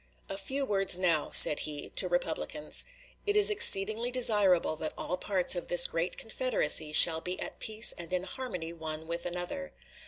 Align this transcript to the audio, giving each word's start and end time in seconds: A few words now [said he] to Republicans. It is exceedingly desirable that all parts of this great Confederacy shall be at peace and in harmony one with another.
A 0.29 0.37
few 0.39 0.65
words 0.65 0.97
now 0.97 1.29
[said 1.29 1.59
he] 1.59 1.91
to 1.91 2.09
Republicans. 2.09 2.85
It 3.27 3.37
is 3.37 3.51
exceedingly 3.51 4.09
desirable 4.09 4.75
that 4.77 4.95
all 4.97 5.15
parts 5.15 5.55
of 5.55 5.67
this 5.67 5.87
great 5.87 6.17
Confederacy 6.17 6.91
shall 6.91 7.21
be 7.21 7.39
at 7.39 7.59
peace 7.59 7.91
and 7.99 8.11
in 8.11 8.23
harmony 8.23 8.73
one 8.73 9.05
with 9.05 9.27
another. 9.27 9.73